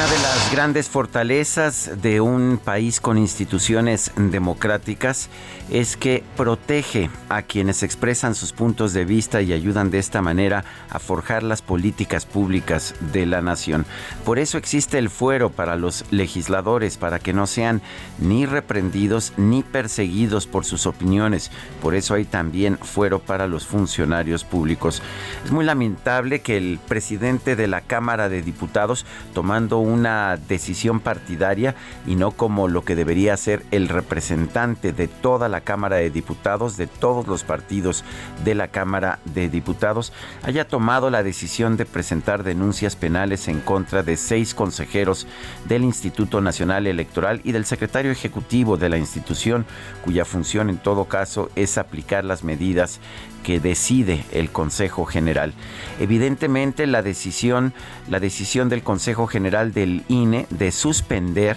Una 0.00 0.08
de 0.08 0.18
las 0.22 0.50
grandes 0.50 0.88
fortalezas 0.88 1.90
de 2.00 2.22
un 2.22 2.56
país 2.56 3.02
con 3.02 3.18
instituciones 3.18 4.12
democráticas 4.16 5.28
es 5.68 5.98
que 5.98 6.24
protege 6.38 7.10
a 7.28 7.42
quienes 7.42 7.82
expresan 7.82 8.34
sus 8.34 8.52
puntos 8.52 8.94
de 8.94 9.04
vista 9.04 9.42
y 9.42 9.52
ayudan 9.52 9.90
de 9.90 9.98
esta 9.98 10.22
manera 10.22 10.64
a 10.88 10.98
forjar 10.98 11.42
las 11.42 11.60
políticas 11.60 12.24
públicas 12.24 12.94
de 13.12 13.26
la 13.26 13.42
nación. 13.42 13.84
Por 14.24 14.38
eso 14.38 14.56
existe 14.56 14.96
el 14.98 15.10
fuero 15.10 15.50
para 15.50 15.76
los 15.76 16.06
legisladores, 16.10 16.96
para 16.96 17.18
que 17.18 17.34
no 17.34 17.46
sean 17.46 17.82
ni 18.18 18.46
reprendidos 18.46 19.34
ni 19.36 19.62
perseguidos 19.62 20.46
por 20.46 20.64
sus 20.64 20.86
opiniones. 20.86 21.50
Por 21.82 21.94
eso 21.94 22.14
hay 22.14 22.24
también 22.24 22.78
fuero 22.78 23.18
para 23.18 23.46
los 23.46 23.66
funcionarios 23.66 24.44
públicos. 24.44 25.02
Es 25.44 25.52
muy 25.52 25.66
lamentable 25.66 26.40
que 26.40 26.56
el 26.56 26.80
presidente 26.88 27.54
de 27.54 27.68
la 27.68 27.82
Cámara 27.82 28.30
de 28.30 28.40
Diputados, 28.40 29.04
tomando 29.34 29.78
una 29.90 30.36
decisión 30.36 31.00
partidaria 31.00 31.74
y 32.06 32.16
no 32.16 32.30
como 32.30 32.68
lo 32.68 32.84
que 32.84 32.94
debería 32.94 33.36
ser 33.36 33.64
el 33.70 33.88
representante 33.88 34.92
de 34.92 35.08
toda 35.08 35.48
la 35.48 35.60
Cámara 35.60 35.96
de 35.96 36.10
Diputados, 36.10 36.76
de 36.76 36.86
todos 36.86 37.26
los 37.26 37.44
partidos 37.44 38.04
de 38.44 38.54
la 38.54 38.68
Cámara 38.68 39.18
de 39.24 39.48
Diputados, 39.48 40.12
haya 40.42 40.66
tomado 40.66 41.10
la 41.10 41.22
decisión 41.22 41.76
de 41.76 41.86
presentar 41.86 42.42
denuncias 42.42 42.96
penales 42.96 43.48
en 43.48 43.60
contra 43.60 44.02
de 44.02 44.16
seis 44.16 44.54
consejeros 44.54 45.26
del 45.66 45.84
Instituto 45.84 46.40
Nacional 46.40 46.86
Electoral 46.86 47.40
y 47.44 47.52
del 47.52 47.64
secretario 47.64 48.10
ejecutivo 48.10 48.76
de 48.76 48.88
la 48.88 48.98
institución, 48.98 49.66
cuya 50.04 50.24
función 50.24 50.70
en 50.70 50.78
todo 50.78 51.06
caso 51.06 51.50
es 51.56 51.78
aplicar 51.78 52.24
las 52.24 52.44
medidas 52.44 53.00
que 53.42 53.60
decide 53.60 54.24
el 54.32 54.50
Consejo 54.50 55.04
General. 55.06 55.54
Evidentemente 55.98 56.86
la 56.86 57.02
decisión, 57.02 57.72
la 58.08 58.20
decisión 58.20 58.68
del 58.68 58.82
Consejo 58.82 59.26
General 59.26 59.72
del 59.80 60.04
INE 60.08 60.46
de 60.50 60.72
suspender 60.72 61.56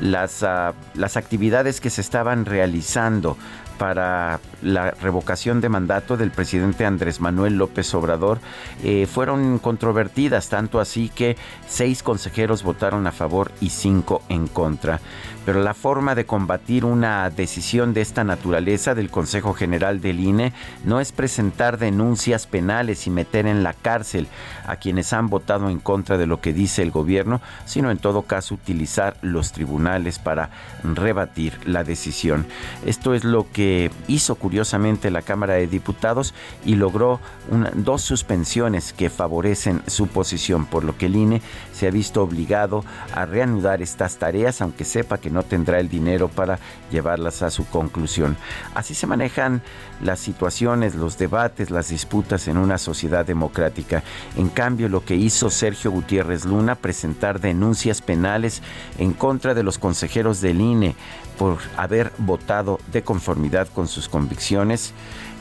las, 0.00 0.42
uh, 0.42 0.74
las 0.94 1.16
actividades 1.16 1.80
que 1.80 1.90
se 1.90 2.00
estaban 2.00 2.46
realizando 2.46 3.36
para 3.78 4.40
la 4.62 4.92
revocación 4.92 5.60
de 5.60 5.68
mandato 5.68 6.16
del 6.16 6.30
presidente 6.30 6.86
Andrés 6.86 7.20
Manuel 7.20 7.56
López 7.56 7.92
Obrador 7.94 8.38
eh, 8.82 9.06
fueron 9.06 9.58
controvertidas, 9.58 10.48
tanto 10.48 10.80
así 10.80 11.08
que 11.08 11.36
seis 11.68 12.02
consejeros 12.02 12.62
votaron 12.62 13.06
a 13.06 13.12
favor 13.12 13.52
y 13.60 13.70
cinco 13.70 14.22
en 14.28 14.46
contra. 14.46 15.00
Pero 15.44 15.62
la 15.62 15.74
forma 15.74 16.14
de 16.14 16.24
combatir 16.24 16.86
una 16.86 17.28
decisión 17.28 17.92
de 17.92 18.00
esta 18.00 18.24
naturaleza 18.24 18.94
del 18.94 19.10
Consejo 19.10 19.52
General 19.52 20.00
del 20.00 20.20
INE 20.20 20.54
no 20.84 21.00
es 21.00 21.12
presentar 21.12 21.76
denuncias 21.76 22.46
penales 22.46 23.06
y 23.06 23.10
meter 23.10 23.46
en 23.46 23.62
la 23.62 23.74
cárcel 23.74 24.26
a 24.66 24.76
quienes 24.76 25.12
han 25.12 25.28
votado 25.28 25.68
en 25.68 25.80
contra 25.80 26.16
de 26.16 26.26
lo 26.26 26.40
que 26.40 26.54
dice 26.54 26.80
el 26.80 26.90
gobierno, 26.90 27.42
sino 27.66 27.90
en 27.90 27.98
todo 27.98 28.22
caso 28.22 28.54
utilizar 28.54 29.16
los 29.20 29.52
tribunales 29.52 30.18
para 30.18 30.48
rebatir 30.82 31.58
la 31.66 31.84
decisión. 31.84 32.46
Esto 32.86 33.12
es 33.12 33.24
lo 33.24 33.46
que 33.52 33.63
hizo 34.08 34.34
curiosamente 34.34 35.10
la 35.10 35.22
Cámara 35.22 35.54
de 35.54 35.66
Diputados 35.66 36.34
y 36.64 36.74
logró 36.74 37.20
dos 37.74 38.02
suspensiones 38.02 38.92
que 38.92 39.10
favorecen 39.10 39.82
su 39.86 40.06
posición, 40.06 40.66
por 40.66 40.84
lo 40.84 40.96
que 40.96 41.06
el 41.06 41.16
INE 41.16 41.42
se 41.72 41.86
ha 41.86 41.90
visto 41.90 42.22
obligado 42.22 42.84
a 43.12 43.26
reanudar 43.26 43.82
estas 43.82 44.16
tareas, 44.16 44.60
aunque 44.60 44.84
sepa 44.84 45.18
que 45.18 45.30
no 45.30 45.42
tendrá 45.42 45.80
el 45.80 45.88
dinero 45.88 46.28
para 46.28 46.58
llevarlas 46.90 47.42
a 47.42 47.50
su 47.50 47.66
conclusión. 47.66 48.36
Así 48.74 48.94
se 48.94 49.06
manejan 49.06 49.62
las 50.02 50.20
situaciones, 50.20 50.94
los 50.94 51.18
debates, 51.18 51.70
las 51.70 51.88
disputas 51.88 52.48
en 52.48 52.56
una 52.56 52.78
sociedad 52.78 53.24
democrática. 53.24 54.02
En 54.36 54.48
cambio, 54.48 54.88
lo 54.88 55.04
que 55.04 55.16
hizo 55.16 55.50
Sergio 55.50 55.90
Gutiérrez 55.90 56.44
Luna, 56.44 56.74
presentar 56.74 57.40
denuncias 57.40 58.02
penales 58.02 58.62
en 58.98 59.12
contra 59.12 59.54
de 59.54 59.62
los 59.62 59.78
consejeros 59.78 60.40
del 60.40 60.60
INE 60.60 60.96
por 61.38 61.58
haber 61.76 62.12
votado 62.18 62.78
de 62.92 63.02
conformidad 63.02 63.68
con 63.68 63.88
sus 63.88 64.08
convicciones, 64.08 64.92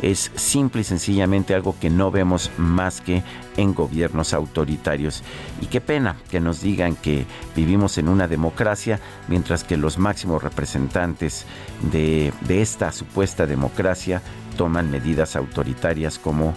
es 0.01 0.31
simple 0.35 0.81
y 0.81 0.83
sencillamente 0.83 1.55
algo 1.55 1.75
que 1.79 1.89
no 1.89 2.11
vemos 2.11 2.51
más 2.57 2.99
que 2.99 3.23
en 3.55 3.73
gobiernos 3.73 4.33
autoritarios. 4.33 5.23
Y 5.61 5.67
qué 5.67 5.79
pena 5.79 6.17
que 6.29 6.41
nos 6.41 6.61
digan 6.61 6.95
que 6.95 7.25
vivimos 7.55 7.97
en 7.97 8.09
una 8.09 8.27
democracia 8.27 8.99
mientras 9.29 9.63
que 9.63 9.77
los 9.77 9.97
máximos 9.97 10.43
representantes 10.43 11.45
de, 11.91 12.33
esta 12.49 12.91
supuesta 12.91 13.45
democracia 13.45 14.21
toman 14.57 14.91
medidas 14.91 15.35
autoritarias 15.35 16.19
como 16.19 16.53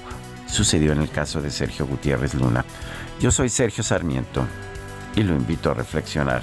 sucedió 0.49 0.93
en 0.93 1.03
el 1.03 1.11
caso 1.11 1.41
de 1.41 1.51
Sergio 1.51 1.87
Gutiérrez 1.87 2.35
Luna. 2.35 2.65
Yo 3.21 3.31
soy 3.31 3.49
Sergio 3.49 3.85
Sarmiento 3.85 4.45
y 5.15 5.23
lo 5.23 5.35
invito 5.35 5.71
a 5.71 5.75
reflexionar. 5.75 6.43